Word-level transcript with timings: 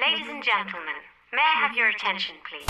Ladies 0.00 0.28
and 0.30 0.42
gentlemen, 0.42 0.94
may 1.30 1.42
I 1.42 1.66
have 1.66 1.76
your 1.76 1.88
attention, 1.88 2.36
please? 2.48 2.64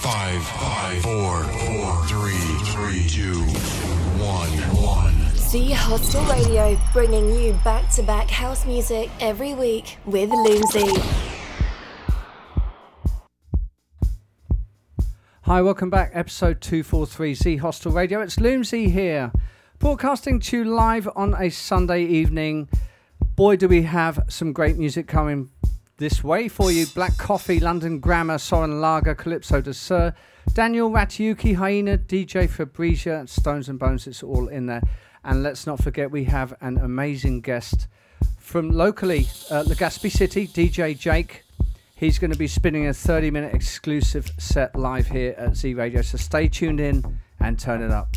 Five, 0.00 0.42
five, 0.42 1.02
four, 1.02 1.42
four, 1.44 2.06
three, 2.06 2.38
three, 2.72 3.06
two, 3.06 3.42
one, 4.22 4.48
one. 4.82 5.14
Z 5.36 5.72
Hostel 5.72 6.24
Radio, 6.24 6.78
bringing 6.94 7.34
you 7.34 7.52
back 7.62 7.90
to 7.90 8.02
back 8.02 8.30
house 8.30 8.64
music 8.64 9.10
every 9.20 9.52
week 9.52 9.98
with 10.06 10.30
Loomsy. 10.30 10.98
Hi, 15.42 15.60
welcome 15.60 15.90
back. 15.90 16.12
Episode 16.14 16.62
243 16.62 17.34
Z 17.34 17.56
Hostel 17.56 17.92
Radio. 17.92 18.22
It's 18.22 18.40
Loomsy 18.40 18.88
here, 18.88 19.30
broadcasting 19.78 20.40
to 20.40 20.58
you 20.58 20.64
live 20.64 21.06
on 21.14 21.34
a 21.38 21.50
Sunday 21.50 22.06
evening. 22.06 22.68
Boy, 23.36 23.56
do 23.56 23.66
we 23.66 23.82
have 23.82 24.20
some 24.28 24.52
great 24.52 24.78
music 24.78 25.08
coming 25.08 25.50
this 25.96 26.22
way 26.22 26.46
for 26.46 26.70
you. 26.70 26.86
Black 26.86 27.16
Coffee, 27.16 27.58
London 27.58 27.98
Grammar, 27.98 28.38
Soren 28.38 28.80
Lager, 28.80 29.16
Calypso 29.16 29.60
de 29.60 29.74
Sir, 29.74 30.14
Daniel 30.52 30.88
Ratiuki, 30.88 31.56
Hyena, 31.56 31.98
DJ 31.98 32.48
Fabrizia, 32.48 33.26
Stones 33.26 33.68
and 33.68 33.76
Bones. 33.76 34.06
It's 34.06 34.22
all 34.22 34.46
in 34.46 34.66
there. 34.66 34.82
And 35.24 35.42
let's 35.42 35.66
not 35.66 35.82
forget, 35.82 36.12
we 36.12 36.24
have 36.24 36.54
an 36.60 36.78
amazing 36.78 37.40
guest 37.40 37.88
from 38.38 38.70
locally, 38.70 39.26
uh, 39.50 39.64
Legazpi 39.64 40.12
City, 40.12 40.46
DJ 40.46 40.96
Jake. 40.96 41.42
He's 41.96 42.20
going 42.20 42.32
to 42.32 42.38
be 42.38 42.46
spinning 42.46 42.86
a 42.86 42.94
30 42.94 43.32
minute 43.32 43.52
exclusive 43.52 44.30
set 44.38 44.76
live 44.76 45.08
here 45.08 45.34
at 45.36 45.56
Z 45.56 45.74
Radio. 45.74 46.02
So 46.02 46.18
stay 46.18 46.46
tuned 46.46 46.78
in 46.78 47.18
and 47.40 47.58
turn 47.58 47.82
it 47.82 47.90
up. 47.90 48.14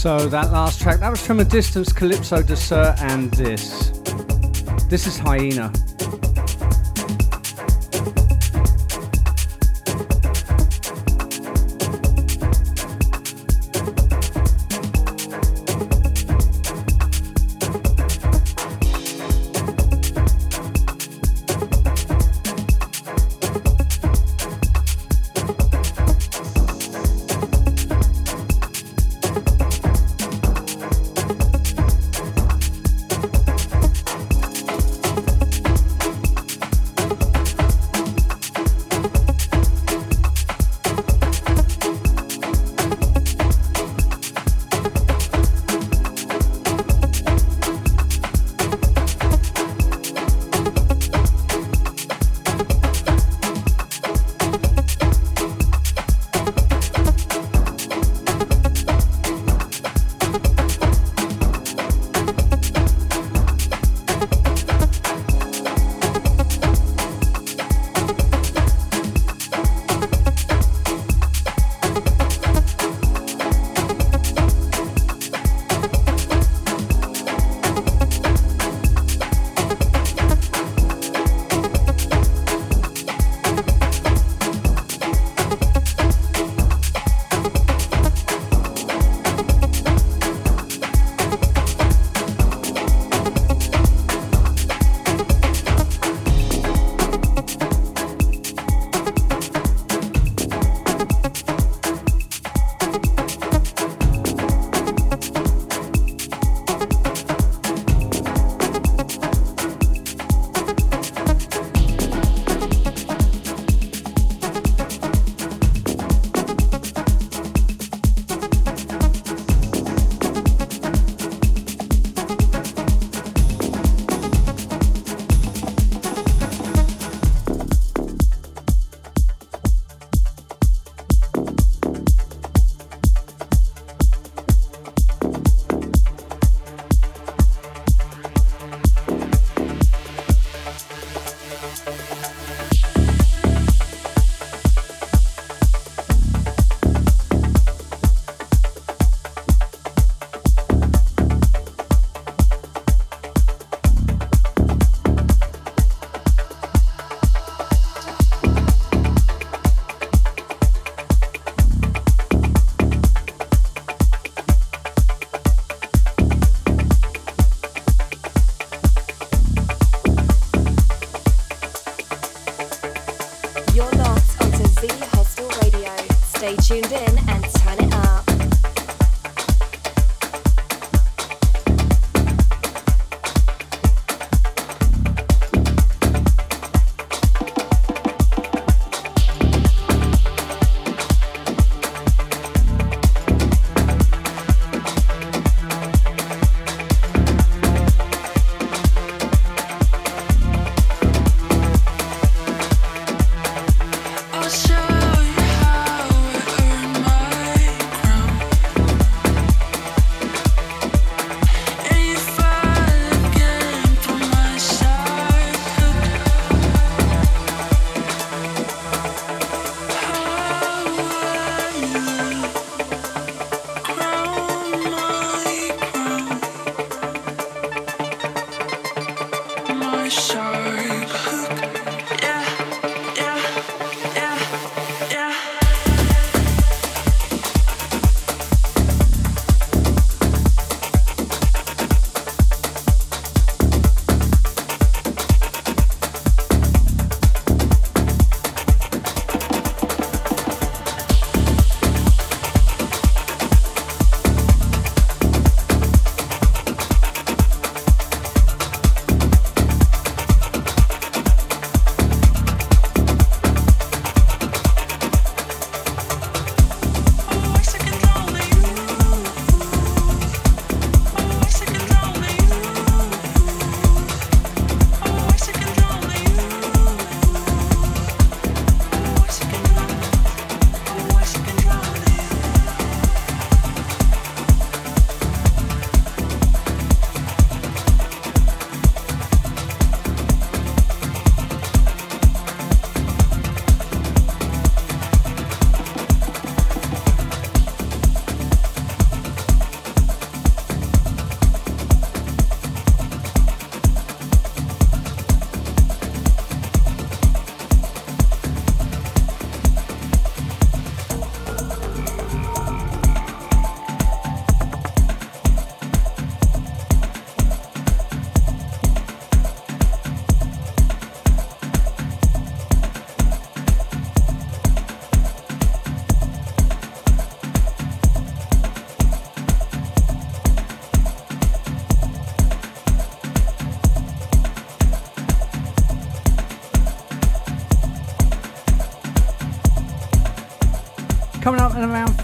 So 0.00 0.30
that 0.30 0.50
last 0.50 0.80
track, 0.80 1.00
that 1.00 1.10
was 1.10 1.20
from 1.20 1.40
a 1.40 1.44
distance, 1.44 1.92
Calypso 1.92 2.42
Dessert, 2.42 2.94
and 3.00 3.30
this. 3.32 3.90
This 4.88 5.06
is 5.06 5.18
Hyena. 5.18 5.70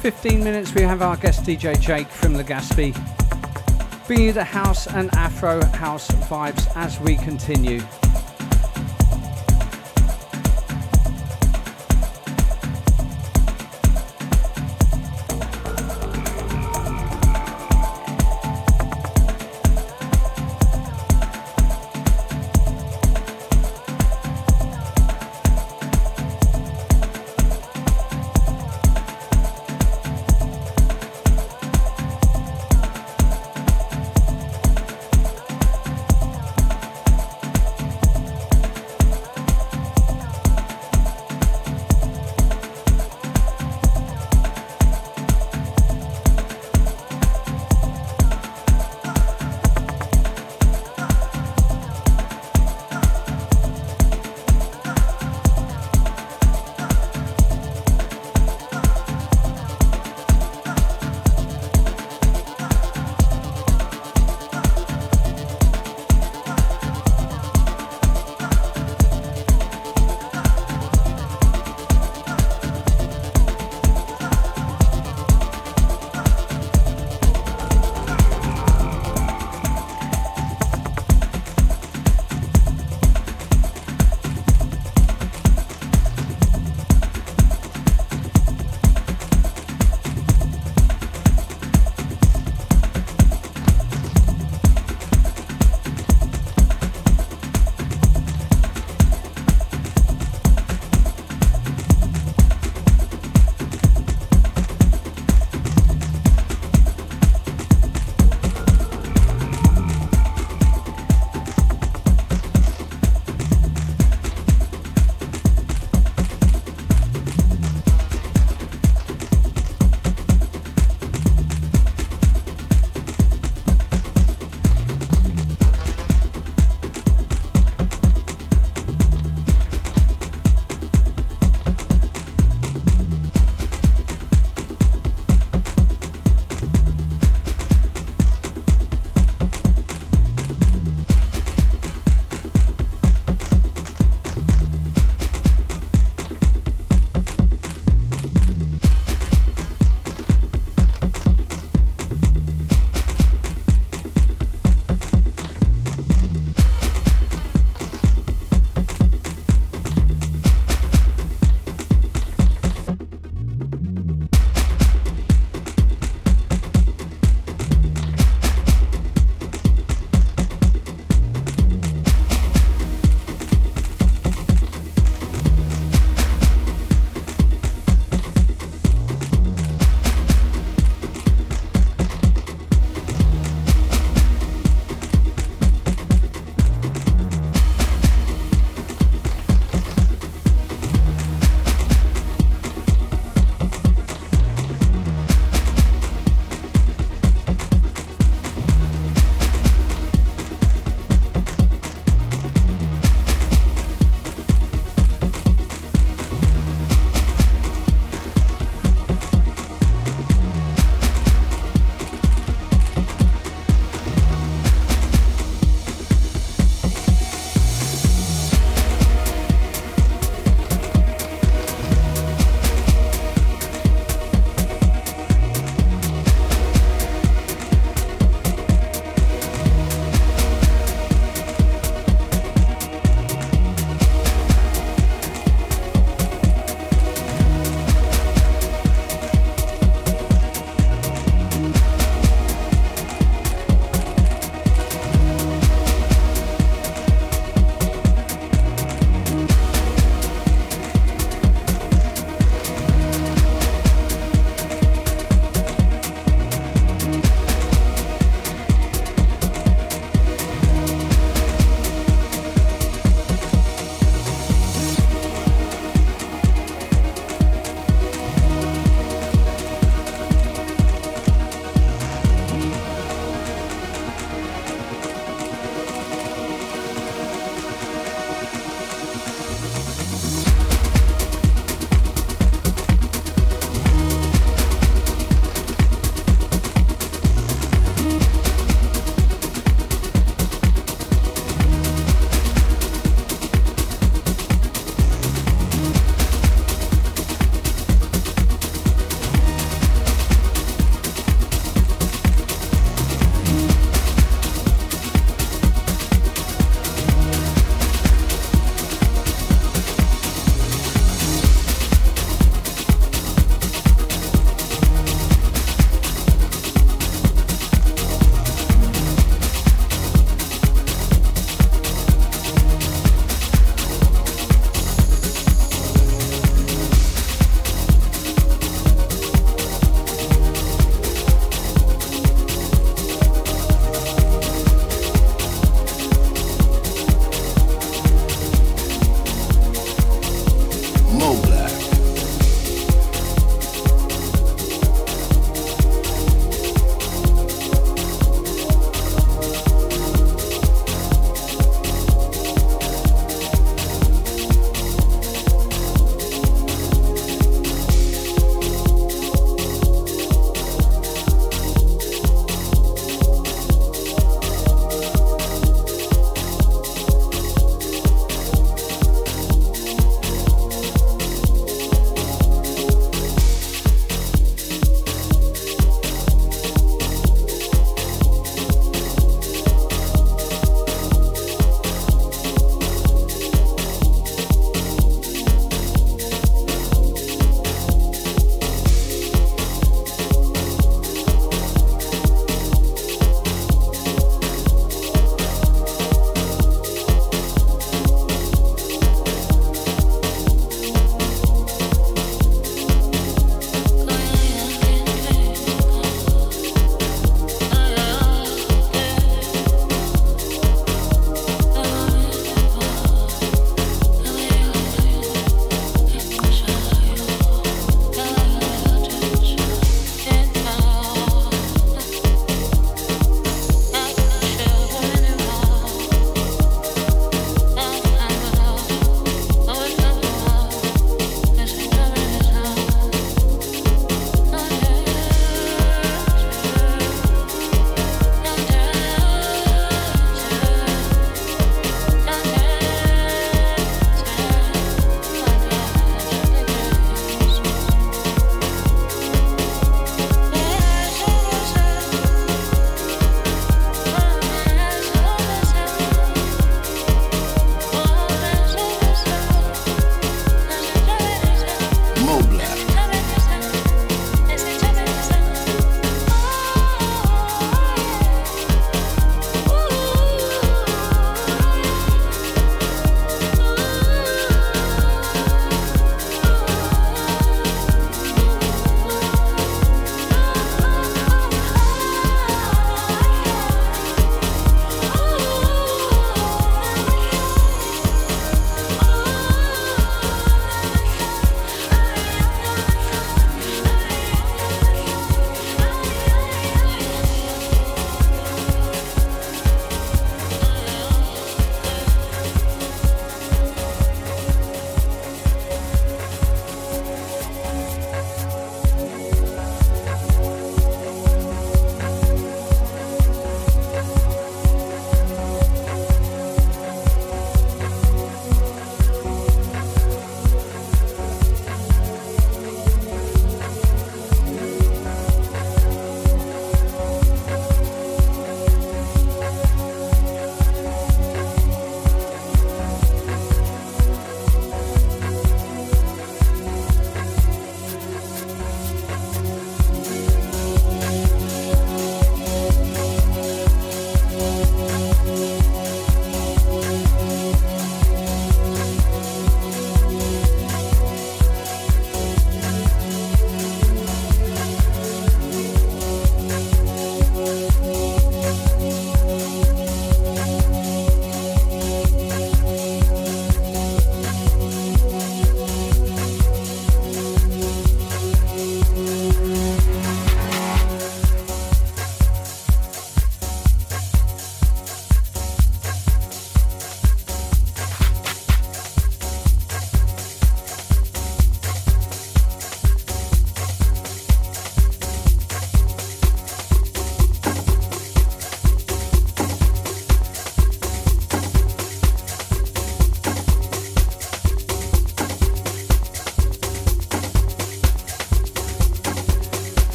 15 0.00 0.42
minutes, 0.42 0.74
we 0.74 0.82
have 0.82 1.00
our 1.00 1.16
guest 1.16 1.44
DJ 1.44 1.80
Jake 1.80 2.08
from 2.08 2.34
Legazpi, 2.34 2.92
bringing 4.08 4.26
you 4.26 4.32
the 4.32 4.42
house 4.42 4.88
and 4.88 5.14
Afro 5.14 5.64
house 5.66 6.08
vibes 6.28 6.68
as 6.74 6.98
we 6.98 7.14
continue. 7.16 7.80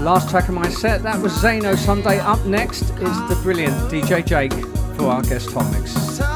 Last 0.00 0.30
track 0.30 0.48
of 0.48 0.54
my 0.54 0.70
set, 0.70 1.02
that 1.02 1.20
was 1.20 1.30
Zano 1.34 1.76
Sunday. 1.76 2.20
Up 2.20 2.42
next 2.46 2.82
is 2.82 3.28
the 3.28 3.38
brilliant 3.42 3.74
DJ 3.92 4.24
Jake 4.24 4.52
for 4.96 5.04
our 5.08 5.20
guest 5.20 5.52
hot 5.52 5.70
mix. 5.72 6.29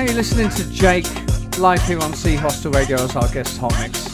Now, 0.00 0.06
you're 0.06 0.14
listening 0.14 0.48
to 0.48 0.70
Jake 0.70 1.04
live 1.58 1.82
here 1.82 2.00
on 2.00 2.14
Z 2.14 2.34
Hostel 2.36 2.72
Radio 2.72 2.96
as 2.96 3.14
our 3.16 3.28
guest 3.28 3.58
hot 3.58 3.78
mix. 3.80 4.09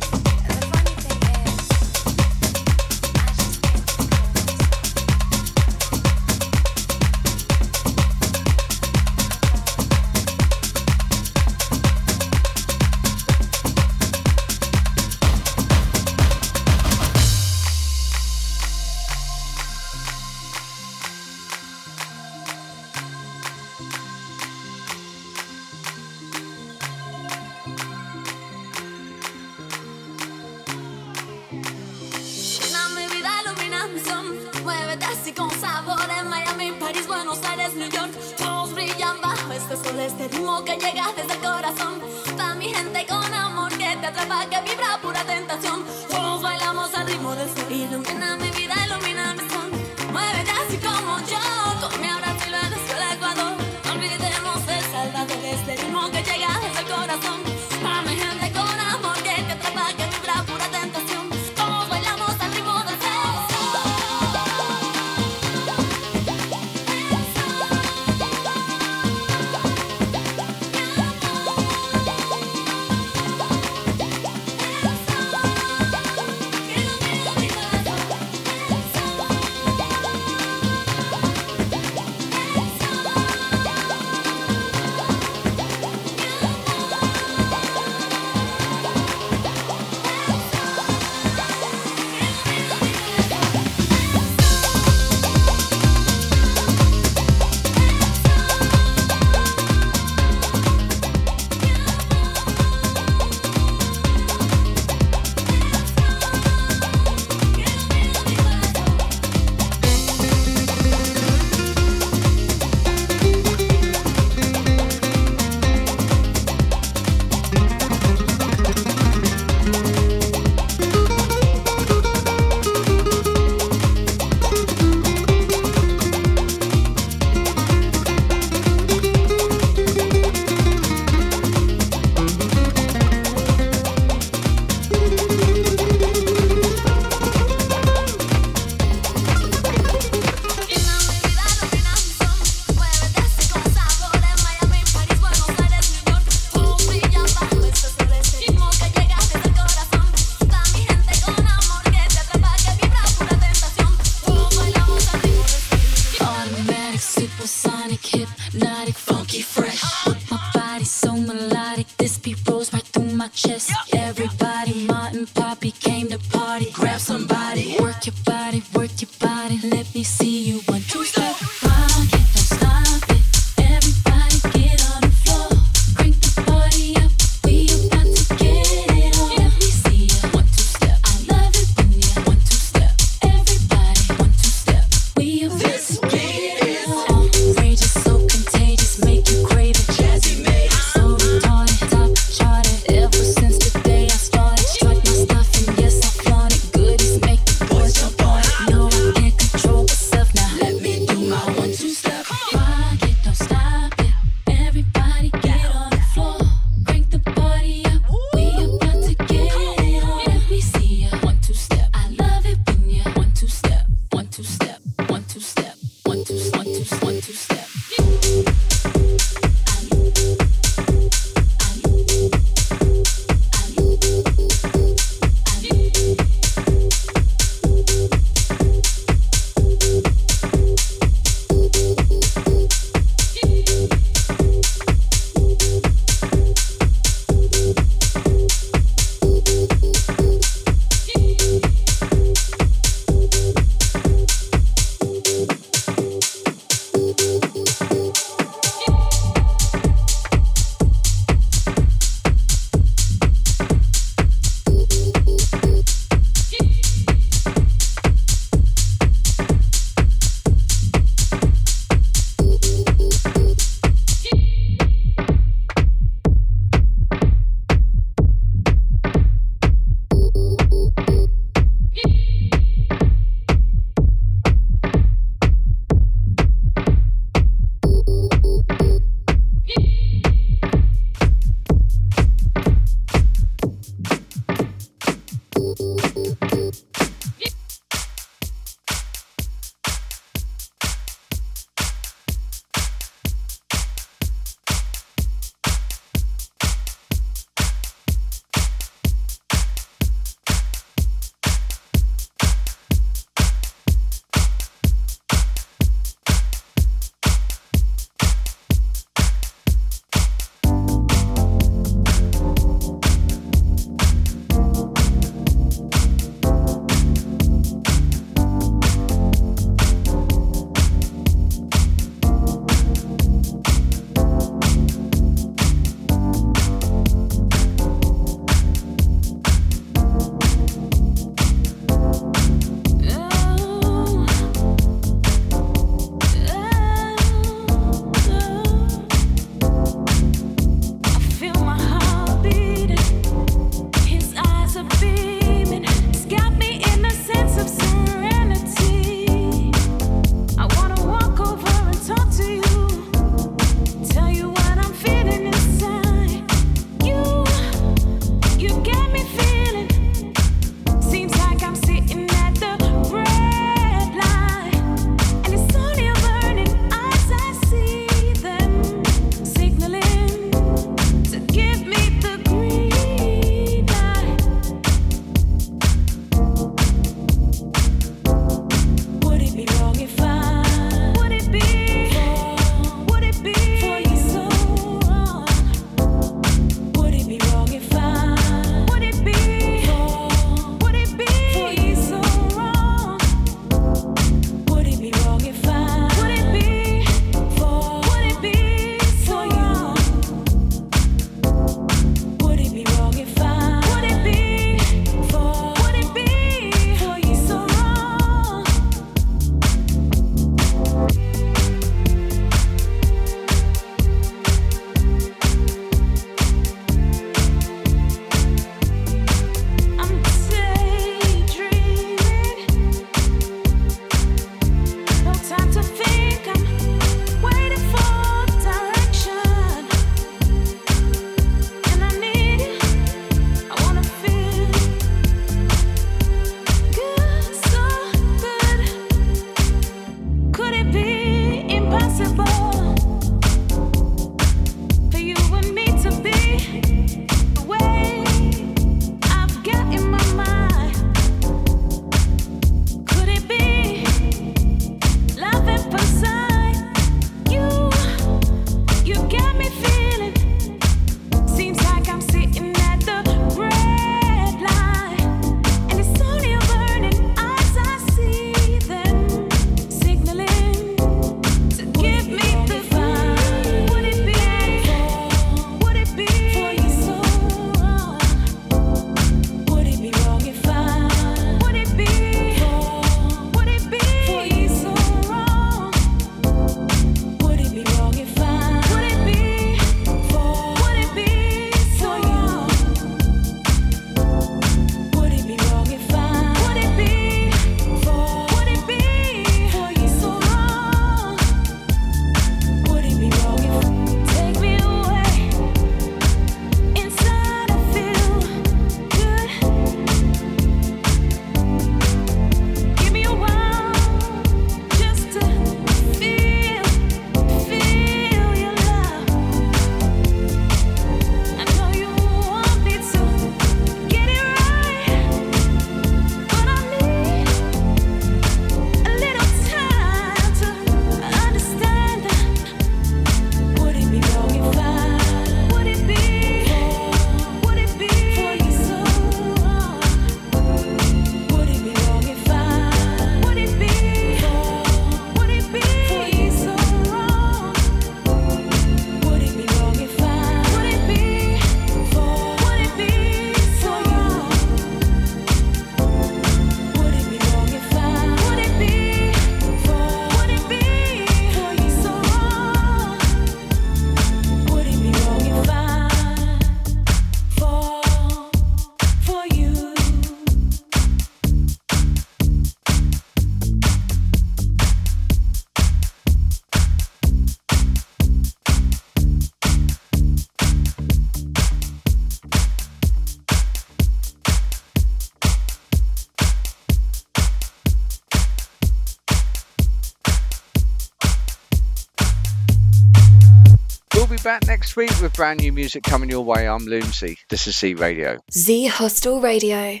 Next 594.80 594.96
week 594.96 595.10
with 595.20 595.34
brand 595.34 595.60
new 595.60 595.70
music 595.70 596.02
coming 596.02 596.30
your 596.30 596.42
way. 596.42 596.66
I'm 596.66 596.86
Loomsy. 596.86 597.36
This 597.50 597.66
is 597.66 597.76
Z 597.76 597.96
Radio. 597.96 598.38
Z 598.50 598.86
Hostel 598.86 599.38
Radio. 599.38 600.00